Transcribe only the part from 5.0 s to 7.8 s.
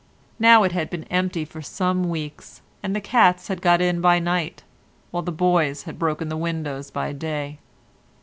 while the boys had broken the windows by day.